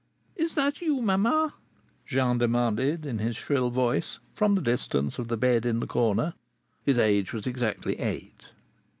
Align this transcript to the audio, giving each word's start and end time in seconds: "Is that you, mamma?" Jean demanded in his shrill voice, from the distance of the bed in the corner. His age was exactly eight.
"Is 0.35 0.55
that 0.55 0.81
you, 0.81 0.99
mamma?" 0.99 1.53
Jean 2.07 2.39
demanded 2.39 3.05
in 3.05 3.19
his 3.19 3.37
shrill 3.37 3.69
voice, 3.69 4.17
from 4.33 4.55
the 4.55 4.61
distance 4.63 5.19
of 5.19 5.27
the 5.27 5.37
bed 5.37 5.63
in 5.63 5.79
the 5.79 5.85
corner. 5.85 6.33
His 6.81 6.97
age 6.97 7.33
was 7.33 7.45
exactly 7.45 7.99
eight. 7.99 8.45